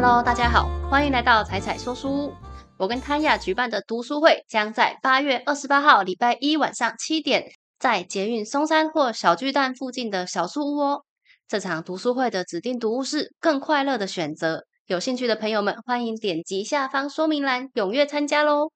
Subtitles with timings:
[0.00, 2.32] Hello，大家好，欢迎来到彩彩说书屋。
[2.76, 11.02] 我跟潘雅举办的读书会将在八月二十八号礼拜一晚上七点，在捷运松山或小巨蛋附近的小树屋哦。
[11.48, 14.64] 这场读书会的指定读物是更快乐的选择。
[14.86, 18.70] 有兴趣的朋友们，欢迎点击下方说明栏，踊跃参加喽。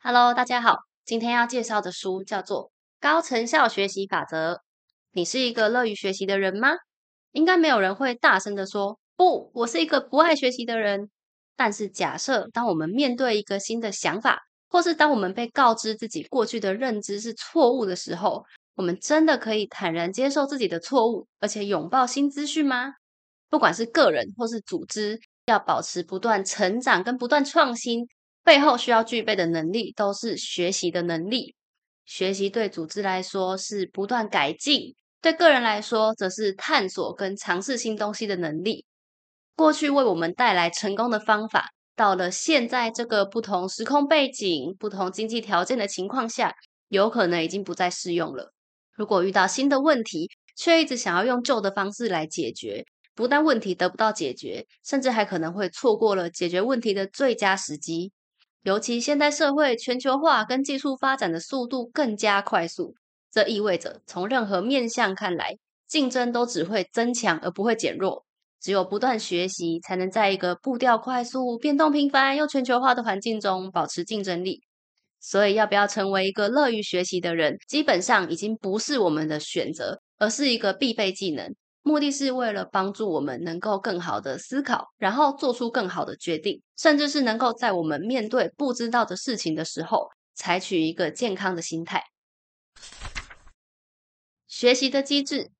[0.00, 2.66] Hello，大家好，今天要介绍的书叫做
[3.00, 4.54] 《高成效学习法则》。
[5.10, 6.68] 你是一个乐于学习的人吗？
[7.32, 9.00] 应该没有人会大声的说。
[9.22, 11.08] 不，我是一个不爱学习的人。
[11.54, 18.44] 但是，假设当我们面对一个新的想法，或是当我们被告知自己过去的认知是错误的时候，
[18.74, 22.94] 我们真的可以坦然接受自己的错误，而且拥抱新资讯吗？
[23.48, 28.04] 不管是个人或是组织，要保持不断成长跟不断创新，
[28.42, 31.54] 背后需要具备的能力都是学习的能力。
[32.06, 38.84] 学习对组织来说是不断改进，对个人来说则是探索跟尝试新东西的能力。
[39.54, 46.54] 过去为我们带来成功的方法，到了现在这个不同时空背景、不同经济条件的情况下，
[46.88, 48.52] 有可能已经不再适用了。
[48.94, 58.12] 如果遇到新的问题，却一直想要用旧的方式来解决，不但问题得不到解决，甚至还可能会错过了解决问题的最佳时机。
[58.62, 62.94] 尤其现代社会全球化跟技术发展的速度更加快速，
[63.30, 65.56] 这意味着从任何面向看来，
[65.88, 68.24] 竞争都只会增强而不会减弱。
[68.62, 74.62] 只有不断学习，才能在一个步调快速、变动频繁又全球化的环境中保持竞争力。
[75.20, 81.54] 所以，要不要成为一个乐于学习的人，基本上已经不是我们的选择，而是一个必备技能。
[81.82, 92.02] 目的是为了帮助我们能够更好的思考，然后做出更好的决定，甚至是能够在我们面对不知道的事情的时候，采取一个健康的心态。
[94.46, 95.50] 学习的机制。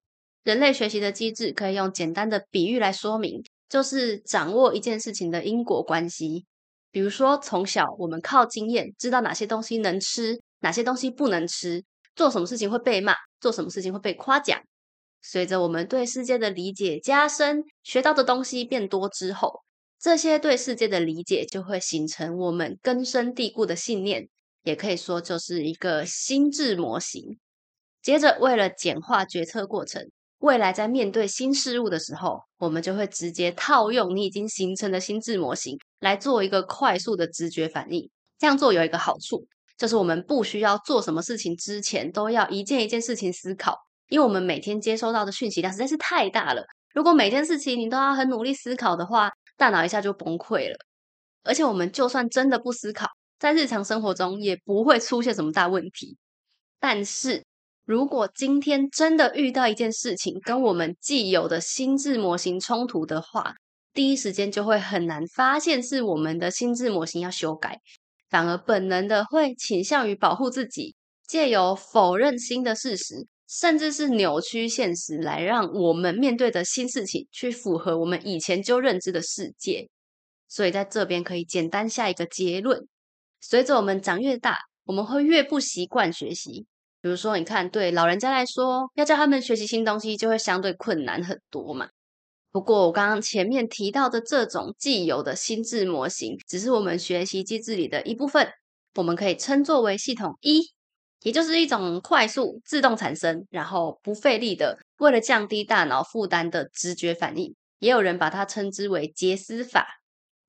[0.45, 6.47] 人类学习的机制可以用简单的比喻来说明，就是掌握一件事情的因果关系。
[6.91, 11.85] 比如说，从小我们靠经验知道哪些东西能吃，哪些东西不能吃，
[12.17, 14.61] 做什么事情会被骂，做什么事情会被夸奖。
[15.23, 19.63] 随着我们对世界的理解加深，学到的东西变多之后，
[20.01, 24.29] 这些对世界的理解就会形成我们根深蒂固的信念，
[24.65, 27.39] 也可以说就是一个心智模型。
[28.03, 30.11] 接着，为了简化决策过程。
[30.43, 38.11] 未来在面对新事物的时候，我们就会直接套用你已经形成的心智模型来做一个快速的直觉反应。
[38.41, 39.47] 这样做有一个好处，
[39.79, 46.65] 就是我们不需要做什么事情之前都要一件一件事情思考，因为我们每天接收到的讯息量实在是太大了。
[46.93, 50.77] 如果每件事情你都要很努力思考的话，大脑一下就崩溃了。
[51.45, 53.07] 而且我们就算真的不思考，
[53.39, 56.17] 在日常生活中也不会出现什么大问题。
[56.81, 57.45] 但是，
[57.85, 63.55] 如果今天真的遇到一件事情跟我们既有的心智模型冲突的话，
[63.93, 67.81] 第一时间就会很难发现是我们的心智模型要修改，
[68.31, 70.95] 反而本能的会倾向于保护自己，
[71.27, 79.89] 借由否认新的事实，甚至是扭曲现实，来让我们面对的新事情去符合我们以前就认知的世界。
[80.49, 82.87] 所以在这边可以简单下一个结论：
[83.41, 86.67] 随着我们长越大，我们会越不习惯学习。
[87.03, 91.89] 比如说，你看，对老人家来说，要教他们学习新东西，就会相对困难很多嘛。
[92.53, 98.49] 不过，我刚刚前面提到的这种既有的心智模型，只是我们学习机制里的一部分，
[98.95, 100.63] 我们可以称作为系统一，
[101.23, 107.53] 也就是一种快速、自动产生，然后不费力的，为了降低大脑负担的直觉反应。
[107.81, 109.89] 也有人把它称之为杰思法。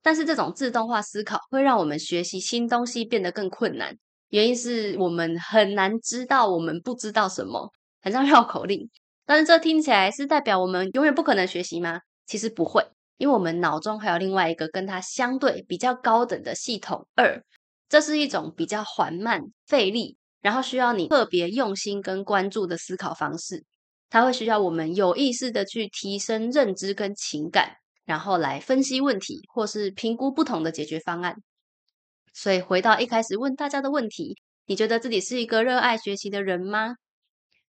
[0.03, 3.97] 但是，这种自动化思考会让我们学习新东西变得更困难。
[4.33, 7.71] 原因是我们很难知道我们不知道什么，
[8.01, 8.89] 很像绕口令。
[9.27, 11.99] 但是这听起来是代表我们永远不可能学习吗？
[12.25, 12.83] 其实不会，
[13.17, 17.43] 因为我们脑中还有另外一个跟它相对比较高等的系统二，
[17.87, 23.63] 这是一种比较缓慢、费力，然后需要你特别用心跟关注的思考方式。
[24.09, 31.35] 它会需要我们有意识的去提升认知跟情感，然后来分析问题或是评估不同的解决方案。
[32.33, 34.35] 所以回到一开始问大家的问题，
[34.65, 36.95] 你觉得自己是一个热爱学习的人吗？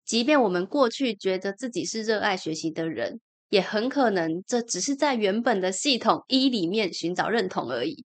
[0.05, 3.19] 即便我们过去觉得自己是热爱学习的人，
[3.49, 8.03] 也很可能这只是在原本的系统一里面寻找认同而已。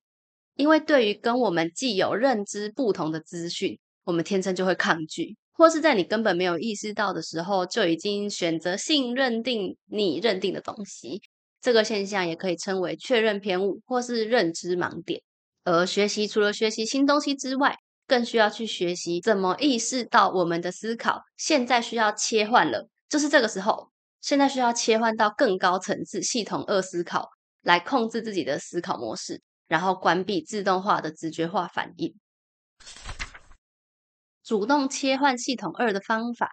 [0.56, 11.20] 因为对于跟我们既有认知不同的资讯，我们天生就会抗拒，或是在你根本没有意识到的时候，就已经选择性认定你认定的东西。
[11.60, 15.20] 这个现象也可以称为确认偏误，或是认知盲点。
[15.68, 17.76] 而学习除了学习新东西之外，
[18.06, 23.90] 更需要去学习怎么意识到我们的思考现在需要切换了，就是这个时候，
[24.22, 27.28] 现在需要切换到更高层次系统二思考，
[27.62, 32.14] 来控制自己的思考模式，然后关闭自动化的直觉化反应。
[34.42, 36.52] 主动切换系统二的方法，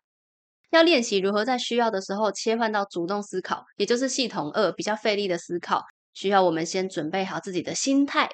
[0.71, 8.29] 要练习如何在需要的时候切换到主动思考，也就是系统二比较费力的思考，需要我们先准备好自己的心态。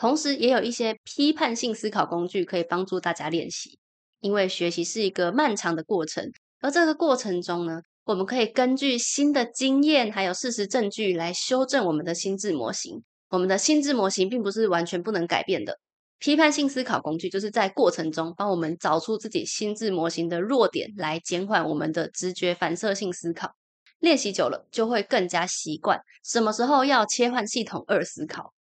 [0.00, 3.78] 同时，也有一些批判性思考工具可以帮助大家练习。
[4.20, 13.02] 因为学习是一个漫长的过程，而这个过程中呢，我们可以根据新的经验还有事实证据来修正我们的心智模型。
[13.28, 15.78] 我们的心智模型并不是完全不能改变的。
[16.18, 23.54] 批判性思考工具就是在过程中帮我们找出自己心智模型的弱点，来减缓我们的直觉反射性思考。
[23.98, 28.54] 练习久了，就会更加习惯什么时候要切换系统二思考。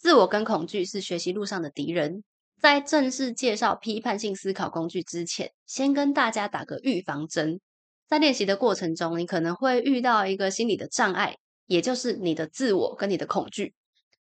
[0.00, 2.24] 自我跟恐惧是学习路上的敌人。
[2.58, 7.60] 在正式介绍批判性思考工具之前，先跟大家打个预防针。
[8.08, 11.36] 在练习的过程中，你可能会遇到一个心理的障碍，
[11.66, 13.74] 也就是你的自我跟你的恐惧。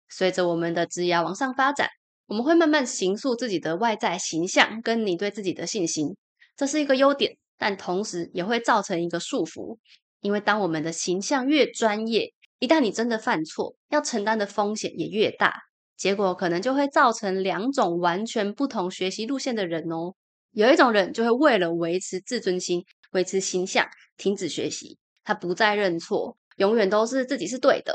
[0.09, 1.89] 随着我们的职业往上发展，
[2.27, 6.17] 我们会慢慢形塑自己的外在形象，跟你对自己的信心，
[6.57, 9.79] 这是一个优点，但同时也会造成一个束缚。
[10.21, 15.55] 因为当我们的形象越专业，一旦你真的犯错，要承担的风险也越大，
[15.99, 20.15] 结果可能就会造成两种完全不同学习路线的人哦。
[20.53, 23.87] 有一种人就会为了维持自尊心、维持形象，
[24.17, 27.93] 停止学习，他不再认错，永远都是自己是对的；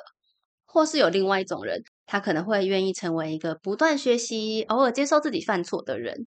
[0.66, 1.82] 或是有另外一种人。
[2.06, 6.28] 他可能会愿意成为一个不断学习、偶尔接受自己犯错的人。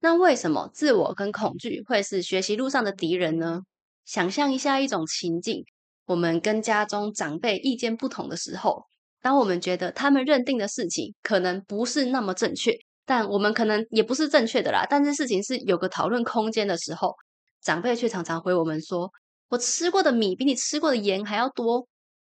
[0.00, 3.62] 那为什么自我跟恐惧会是学习路上的敌人呢？
[4.04, 5.64] 想象一下一种情境：
[6.04, 8.84] 我们跟家中长辈意见不同的时候，
[9.24, 12.76] 当我们觉得他们认定的事情可能不是那么正确，
[13.06, 14.86] 但我们可能也不是正确的啦。
[14.90, 17.14] 但是事情是有个讨论空间的时候，
[17.62, 19.10] 长辈却常常回我们说
[19.48, 21.88] ：“我吃过的米比你吃过的盐还要多。”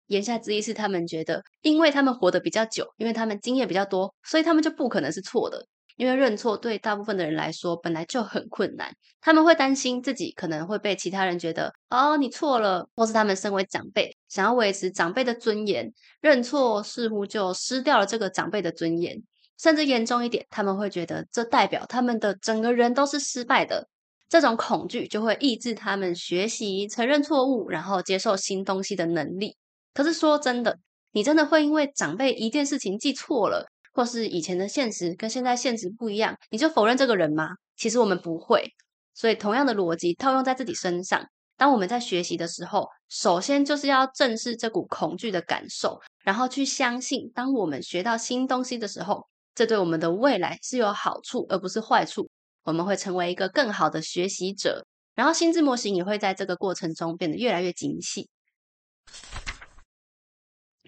[0.08, 5.62] 言下之意是，他们觉得，因为他们活得比较久，因为他们经验比较多，所以他们就不可能是错的。
[5.98, 19.20] 因为认错对大部分的人来说本来就很困难，他们会担心自己可能会被其他人觉得哦你错了，或是他们身为长辈想要维持长辈的尊严，认错似乎就失掉了这个长辈的尊严，
[19.58, 23.88] 甚至严重一点，他们会觉得这代表他们的整个人都是失败的。
[24.28, 29.56] 这种恐惧就会抑制他们学习、承认错误，然后接受新东西的能力。
[29.94, 30.78] 可是说真的，
[31.12, 33.66] 你真的会因为长辈一件事情记错了，
[33.98, 37.48] 或是以前的现实跟现在现实不一样，你就否认这个人吗？
[37.76, 38.72] 其实我们不会。
[39.12, 52.30] 所以同样的逻辑套用在自己身上，当我们在学习的时候，首先就是要正视这股恐惧的感受，然后去相信，当我们学到新东西的时候，这对我们的未来是有好处，而不是坏处。
[52.62, 54.86] 我们会成为一个更好的学习者，
[55.16, 58.28] 然后心智模型也会在这个过程中变得越来越精细。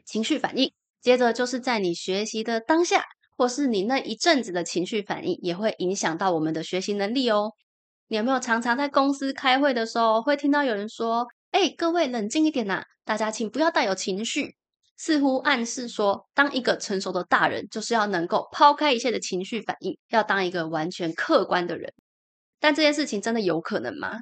[0.05, 3.05] 情绪反应，接着就是在你学习的当下，
[3.37, 7.53] 或是你那一阵子的情绪反应，也会影响到我们的学习能力哦。
[8.09, 14.57] 你有没有常常在公司开会的时候，会听到有人说：“哎，各位冷静一点呐，大家请不要带有情绪。”
[14.99, 21.91] 似乎暗示说，当一个成熟的大人，就是要能够抛开一切的情绪反应，要当一个完全客观的人。
[22.61, 24.19] 但这件事情真的有可能吗？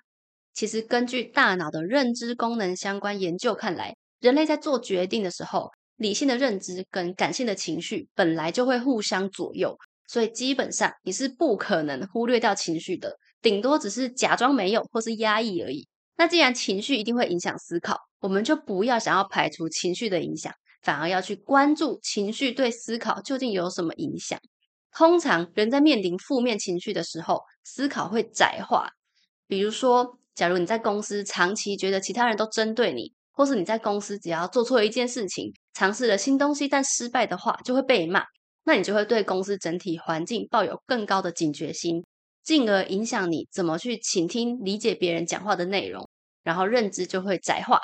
[0.54, 9.76] 其实，根据大脑的认知功能相关研究看来，人类在做决定的时候，理性的认知跟感性的情绪本来就会互相左右，
[10.06, 15.86] 所以基本上你是不可能忽略掉情绪的，顶多只是假装没有或是压抑而已。
[16.16, 20.52] 那既然情绪一定会影响思考，我们就不要想要排除情绪的影响，
[20.82, 24.38] 反而要去关注情绪对思考究竟有什么影响。
[24.92, 28.88] 通常人在面临负面情绪的时候，思考会窄化。
[29.46, 33.12] 比如说，假如你在公司长期觉得其他人都针对你。
[33.38, 38.24] 或是你在公司只要做错一件事情，尝试了新东西但失败的话，就会被骂。
[38.64, 42.04] 那你就会对公司整体环境抱有更高的警觉心，
[42.42, 46.04] 进而影响你怎么去倾听、理解别人讲话的内容，
[46.42, 47.78] 然后认知就会窄化。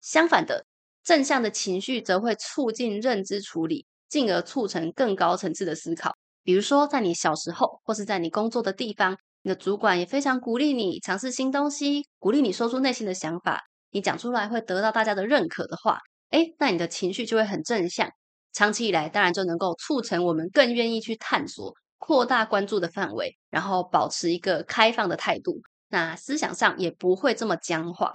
[0.00, 0.64] 相反的，
[1.04, 6.14] 正向的情绪则会促进认知处理，进而促成更高层次的思考。
[6.42, 13.60] 比如说，在你小时候，或是在你工作的地方，你的主管也非常鼓励你尝试新东西，鼓励你说出内心的想法。
[13.94, 18.10] 你讲出来会得到大家的认可的话，哎，那你的情绪就会很正向。
[18.52, 25.60] 长期以来，当然就能够促成我们更愿意去探索、扩大关注的范围，然后保持一个开放的态度。
[25.90, 28.12] 那思想上也不会这么僵化。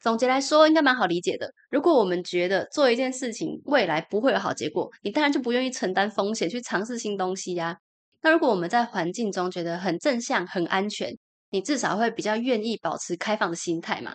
[0.00, 1.52] 总结来说，应该蛮好理解的。
[1.70, 7.76] 如果我们觉得做一件事情未来不会有好结果，你当然就不愿意承担风险去尝试新东西呀。
[8.22, 11.12] 那如果我们在环境中觉得很正向、很安全，
[11.50, 14.14] 你至少会比较愿意保持开放的心态嘛。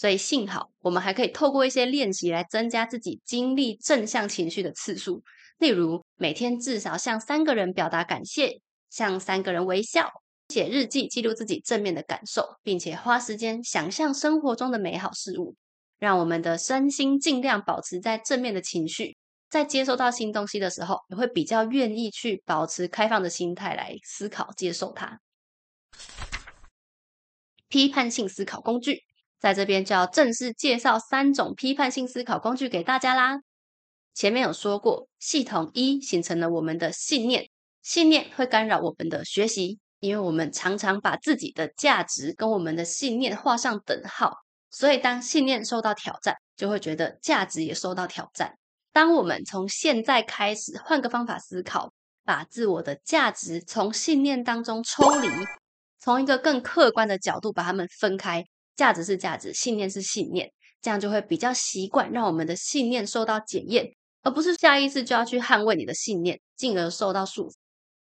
[0.00, 5.22] 所以幸好我们还可以透过一些练习来增加自己经历正向情绪的次数，
[5.58, 10.10] 例如每天至少向三个人表达感谢，向三个人微笑，
[10.48, 15.54] 写日记记录自己正面的感受，并且花时间想象生活中的美好事物，
[15.98, 19.18] 让我们的身心尽量保持在正面的情绪。
[19.50, 25.20] 在接收到新东西的时候，也会比较愿意去保持开放的心态来思考、接受它。
[27.68, 29.04] 批判性思考工具，
[29.40, 33.40] 在这边就要正式介绍三种批判性思考工具给大家啦。
[34.12, 37.48] 前面有说过，系统一形成了我们的信念，
[37.82, 44.34] 信念会干扰我们的学习，因为我们常常把自己的价值跟我们的信念画上等号，
[44.70, 48.54] 所以当信念受到挑战，就会觉得价值也受到挑战。
[48.92, 51.92] 当我们从现在开始换个方法思考，
[52.24, 55.28] 把自我的价值从信念当中抽离，
[55.98, 58.44] 从一个更客观的角度把它们分开，
[58.80, 63.86] 价值是价值，信念是信念，这样就会比较习惯让我们的信念受到检验，
[64.22, 67.52] 而不是下意识就要去捍卫你的信念，进而受到束缚。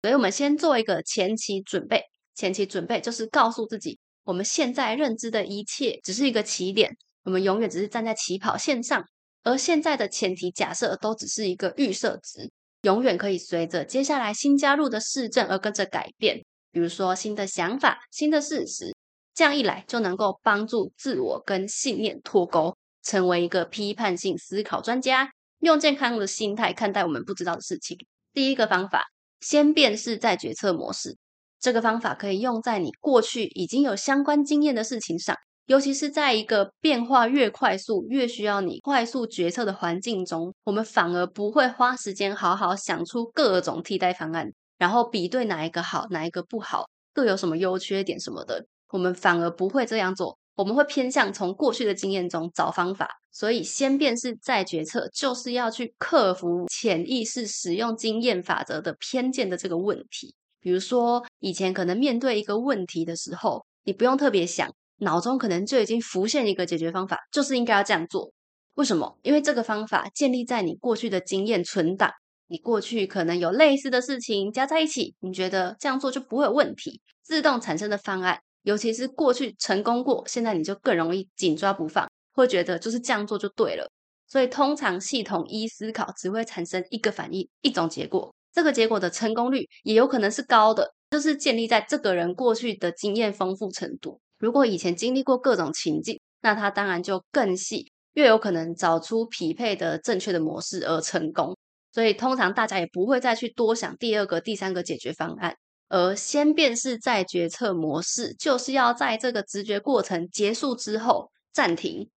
[0.02, 2.02] 所以，我们先做一个前期准备，
[2.34, 9.04] 前期准备就是告诉自己，我们现在认知的一切只是一个起点，我们永远只是站在起跑线上。
[9.44, 12.50] 而现在的前提假设都只是一个预设值，
[12.82, 16.44] 永远可以随着接下来新加入的市政而跟着改变。
[16.72, 18.92] 比如说新的想法、新的事实，
[19.36, 27.98] 这样一来就能够帮助自我跟信念脱钩，成为一个批判性思考专家，用健康的心态看待我们不知道的事情。
[28.32, 29.04] 第一个方法，
[29.40, 31.18] 先辨识再决策模式，
[31.60, 35.36] 这个方法可以用在你过去已经有相关经验的事情上。
[35.66, 48.64] 尤其是在一个变化越快速、越需要你快速决策的环境中，我们反而不会花时间好好想出各种替代方案，然后比对哪一个好、哪一个不好，各有什么优缺点什么的。
[48.96, 53.06] 我们反而不会这样做，我们会偏向从过去的经验中找方法。
[53.30, 60.34] 所以，先辨识再决策，就是要去克服潜意识使用经验法则的偏见的这个问题。
[60.58, 64.66] 比如说，以前可能面对一个问题的时候，你不用特别想。
[65.00, 68.32] 脑中可能就已经浮现一个解决方法，就是应该要这样做。
[68.76, 69.18] 为什么？
[69.20, 72.10] 因为这个方法建立在你过去的经验存档，
[72.46, 77.02] 你过去可能有类似的事情加在一起，你觉得这样做就不会有问题。
[77.22, 83.88] 自动产生的方案，尤其是过去成功过，现在你就更容易紧抓不放，会觉得就是这样做就对了。
[84.26, 94.20] 所以通常系统一思考只会产生一个反应，一种结果，这个结果的成功率也有可能是高的，就是建立在这个人过去的经验丰富程度。
[94.40, 101.56] 如果以前经历过各种情境，那他当然就更细，越有可能找出匹配的正确的模式而成功。
[101.92, 105.56] 所以通常大家也不会再去多想第二个、第三个解决方案，
[105.88, 112.08] 而先辨识再决策模式，就是要在这个直觉过程结束之后暂停，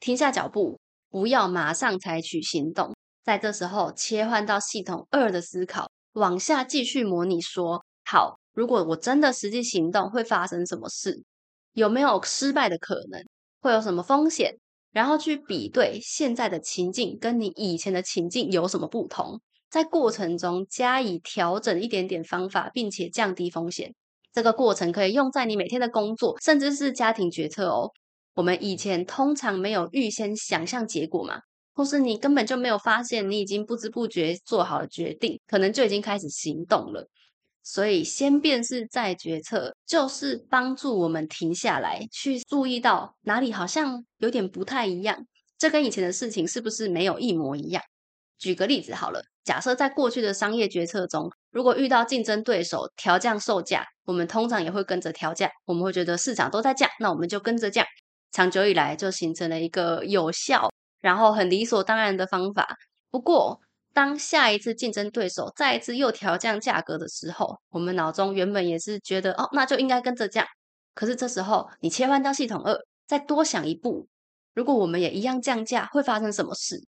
[0.00, 11.22] 停下脚步，不要马上采取行动，在这时候切换到系统二的思考，往下继续模拟说：好，如果我真的实际行动，会发生什么事？
[11.72, 13.22] 有没有失败的可能？
[13.60, 14.58] 会有什么风险？
[14.90, 19.40] 然后去比对现在的情境跟你以前的情境有什么不同，
[19.72, 23.94] 在过程中加以调整一点点方法，并且降低风险。
[24.30, 27.90] 这个过程可以用在你每天的工作，甚至是家庭决策哦。
[28.34, 31.40] 我们以前通常没有预先想象结果嘛，
[31.72, 37.08] 或是你根本就没有发现，你已经不知不觉做好了决定，可能就已经开始行动了。
[37.62, 45.26] 所以，先辨识再决策，就是帮助我们停下来，去注意到哪里好像有点不太一样。
[45.56, 47.82] 这跟以前的事情是不是没有一模一样？
[48.42, 55.48] 举个例子好了，假设在过去的商业决策中，如果遇到竞争对手调降售价，我们通常也会跟着调价。
[55.64, 57.86] 我们会觉得市场都在降，那我们就跟着降。
[58.32, 62.76] 长久以来，就形成了一个有效，然后很理所当然的方法。
[63.12, 63.60] 不过，
[63.94, 70.44] 当下一次竞争对手再一次又调降价格的时候，我们脑中原本也是觉得哦，那就应该跟着降。
[70.96, 74.08] 可是这时候你切换到系统二，再多想一步，
[74.52, 76.82] 如果我们也一样降价，会发生什么事？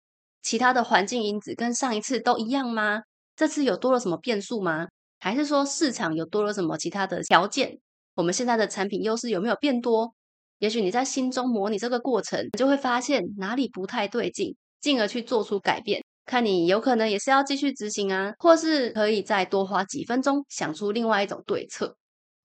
[0.45, 3.01] 其他的环境因子跟上一次都一样吗？
[3.35, 4.87] 这次有多了什么变数吗？
[5.19, 7.79] 还是说市场有多了什么其他的条件？
[8.15, 10.15] 我们现在的产品优势有没有变多？
[10.59, 16.05] 也许你在心中模拟这个过程，就会发现哪里不太对劲，进而去做出改变。
[16.27, 21.97] 看你有可能也是要继续执行啊，或是可以再多花几分钟想出另外一种对策。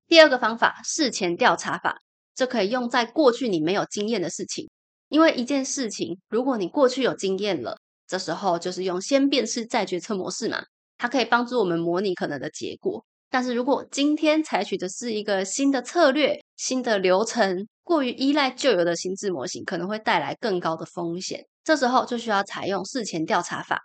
[0.08, 2.02] 第二个方法，事前调查法，
[2.34, 4.70] 这可以用在过去你没有经验的事情。
[5.10, 7.78] 因为一件事情，如果你过去有经验了，
[8.10, 10.64] 这时候就是用先辨识再决策模式嘛，
[10.98, 13.06] 它可以帮助我们模拟可能的结果。
[13.30, 21.46] 但是如果今天采取的是一个新的策略、新的流程，过于依赖旧有的心智模型，可能会带来更高的风险。
[21.64, 23.80] 这时候就需要采用事前调查法。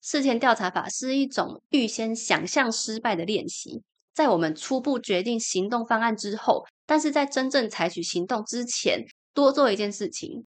[0.00, 3.82] 事前调查法是一种预先想象失败的练习，
[4.14, 10.46] 在我们初步决定行动方案之后，但是在真正采取行动之前，多做一件事情，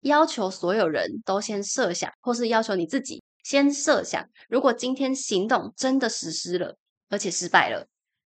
[0.00, 6.76] 要求所有人都先设想，或是要求你自己先设想，如果今天行动真的实施了，
[7.08, 7.86] 而且失败了，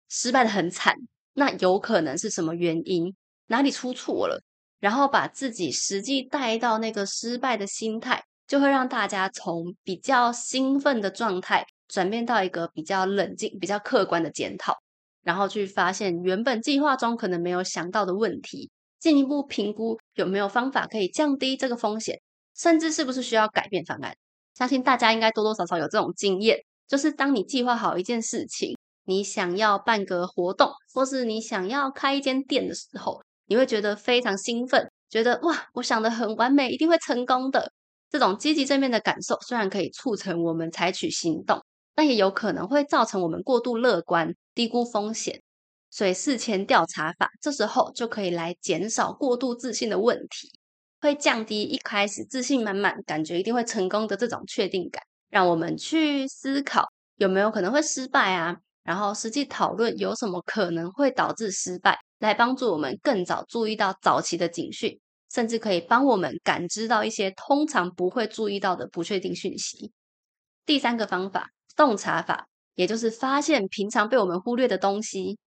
[0.09, 0.95] 失败的很惨，
[1.35, 3.15] 那有可能是什么原因？
[3.47, 4.43] 哪里出错了？
[4.79, 8.23] 然后把自己实际带到那个失败的心态。
[8.47, 14.75] 就会让大家从比较兴奋的状态转变到一个比较冷静、比较客观的检讨，
[15.23, 18.69] 然后去发现原本计划中可能没有想到的问题，
[19.01, 22.21] 进一步评估有没有方法可以降低这个风险，
[22.55, 24.15] 甚至是不是需要改变方案。
[24.55, 28.77] 相信大家应该多多少少有这种经验，就是当你计划好一件事情，
[29.07, 37.73] 你想要办个活动，或是你想要开一间店的时候，你会觉得非常兴奋，觉得哇，我想的很完美，一定会成功的。
[38.11, 41.65] 这种积极正面的感受虽然可以促成我们采取行动，
[41.95, 45.41] 但也有可能会造成我们过度乐观、低估风险。
[45.91, 50.51] 所以事前调查法这时候就可以来减少过度自信的问题，
[51.01, 64.99] 会降低一开始自信满满、感觉一定会成功的这种确定感，让我们去思考有没有可能会失败啊，然后实际讨论有什么可能会导致失败，来帮助我们更早注意到早期的警讯。
[65.33, 69.93] 甚至可以帮我们感知到一些通常不会注意到的不确定讯息。
[70.67, 75.39] 第三个方法，洞察法，也就是发现平常被我们忽略的东西。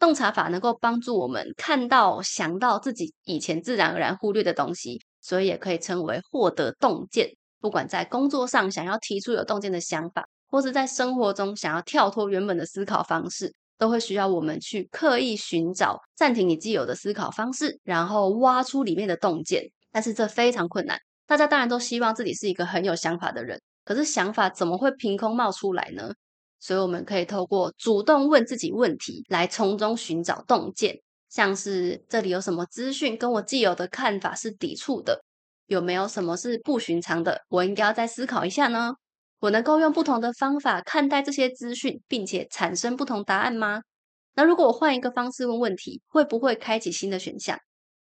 [0.00, 7.30] 洞察法能够帮助我们看到、想到自己以前自然而然忽略的东西，所以也可以称为获得洞见。
[7.60, 13.54] 不管在工作上想要提出有洞见的想法，或是在生活中想要跳脱原本的思考方式。
[13.80, 19.64] 都会需要我们去刻意寻找、暂停你既有的思考方式，然后挖出里面的洞见。
[19.90, 20.98] 但是这非常困难。
[21.26, 26.12] 大家当然都希望自己是一个很有想法的人，可是想法怎么会凭空冒出来呢？
[26.60, 31.00] 所以我们可以透过主动问自己问题，来从中寻找洞见。
[31.28, 35.24] 像是这里有什么资讯跟我既有的看法是抵触的？
[35.66, 37.40] 有没有什么是不寻常的？
[37.48, 38.92] 我应该要再思考一下呢？
[39.38, 43.82] 我能够用不同的方法看待这些资讯，并且产生不同答案吗？
[44.34, 47.58] 那如果我换一个方式问问题，会不会开启新的选项？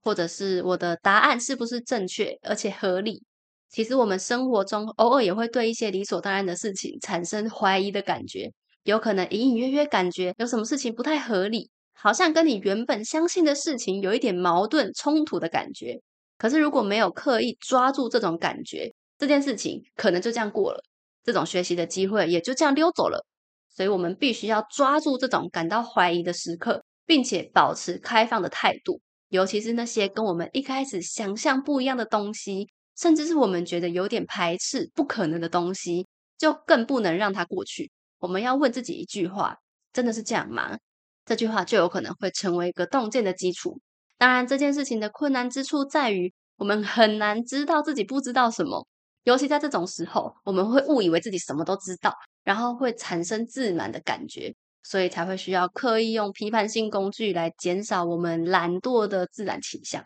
[0.03, 3.25] 或者是我的答案是不是正确而且合理？
[3.69, 8.51] 其实我们生活中偶尔也会对一些理所当然的事情产生怀疑的感觉，
[8.85, 16.01] 有可能隐隐约约感觉有什么事情不太合理，好像跟你原本相信的事情有一点矛盾冲突的感觉。
[16.39, 20.81] 可是如果没有刻意抓住这种感觉，这件事情可能就这样过了。
[21.25, 23.27] 这种学习的机会也就这样溜走了，
[23.69, 29.01] 所以我们必须要抓住这种感到怀疑的时刻，并且保持开放的态度。
[29.29, 36.07] 尤其是那些跟我们一开始想象不一样的东西，甚至是我们觉得有点排斥、不可能的东西，
[36.39, 37.91] 就更不能让它过去。
[38.19, 39.57] 我们要问自己一句话：
[39.93, 40.79] 真的是这样吗？
[41.25, 43.79] 这句话就有可能会成为一个洞见的基础。
[44.17, 48.87] 当然，这件事情的困难之处在于，我们很难知道自己不知道什么。
[49.25, 54.55] 尤其在这种时候，我们会误以为自己什么都知道，然后会产生自满的感觉，
[54.85, 60.03] 所以才会需要刻意用批判性工具来减少我们懒惰的自然倾向。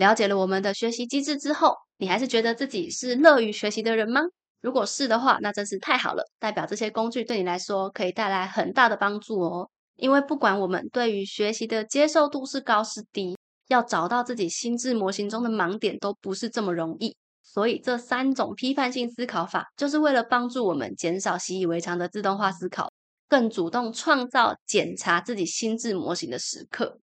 [0.00, 4.22] 了解了我们的学习机制之后，你还是觉得自己是乐于学习的人吗？
[4.62, 9.68] 如果是的话，那真是太好了，代表这些工具对你来说可以带来很大的帮助哦。
[9.96, 13.36] 因为不管我们对于学习的接受度是高是低。
[13.68, 22.90] 要找到自己心智模型中的盲点都不是这么容易，所以这三种批判性思考法就是为了帮助我们减少习以为常的自动化思考，
[23.28, 26.98] 更主动创造检查自己心智模型的时刻。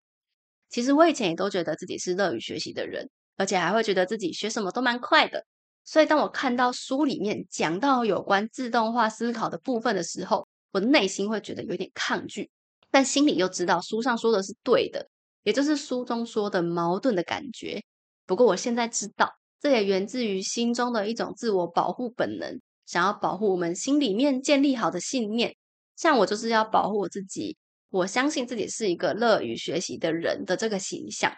[0.69, 5.45] 其实我以前也都觉得自己是乐于学习的人，而且还会觉得自己学什么都蛮快的。
[5.84, 12.49] 所以当我看到书里面讲到有关自动化思考的部分的时候，我的内心会觉得有点抗拒，
[12.89, 15.08] 但心里又知道书上说的是对的。
[15.43, 17.80] 也就是书中说的矛盾的感觉。
[18.25, 19.30] 不过我现在知道，
[19.62, 25.56] 这也源自于心中的一种自我保护本能，想要保护我们心里面建立好的信念。
[25.95, 27.56] 像我就是要保护我自己，
[27.95, 31.31] 我相信自己是一个乐于学习的人的这个形象。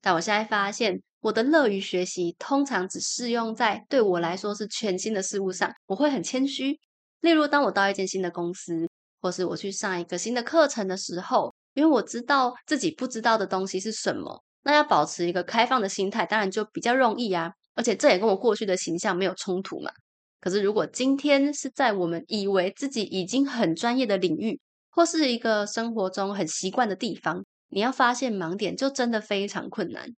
[0.00, 5.70] 但我现在发现，我的乐于学习通常只适用在对我来说是全新的事物上。
[5.86, 6.80] 我会很谦虚，
[7.20, 8.88] 例如当我到一间新的公司，
[9.20, 11.54] 或是我去上一个新的课程的时候。
[11.74, 17.50] 因为我知道自己不知道的东西是什么，那要保持一个开放的心态，当然就比较容易啊。
[17.74, 19.90] 而且这也跟我过去的形象没有冲突嘛。
[20.38, 24.60] 可是如果今天是在我们以为自己已经很专业的领域，
[24.92, 30.14] 或是一个生活中很习惯的地方，你要发现盲点就真的非常困难。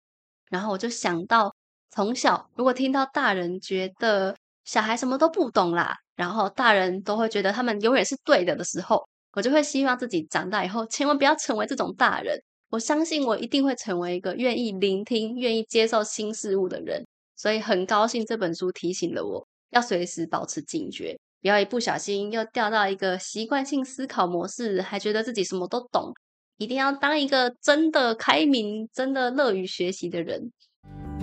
[0.49, 1.55] 然后我就想到，
[1.91, 12.37] 从小如果听到大人觉得小孩什么都不懂啦，然后大人都会觉得他们永远是对的的时候，我就会希望自己长大以后千万不要成为这种大人。
[12.69, 17.05] 我相信我一定会成为一个愿意聆听、愿意接受新事物的人。
[17.35, 21.17] 所以很高兴这本书提醒了我要随时保持警觉。
[21.43, 26.13] 不要一不小心又掉到一个习惯性思考模式，还觉得自己什么都懂。
[26.57, 30.51] 一定要当一个真的开明、真的乐于学习的人。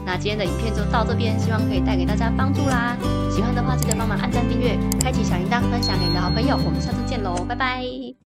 [0.04, 2.96] 那今天的影片就到这边，希望可以带给大家帮助啦。
[3.30, 6.54] 喜欢的话记得帮忙按赞、订阅、开启小铃铛、分享给你的好朋友。
[6.54, 8.14] 我们下次见喽，拜拜。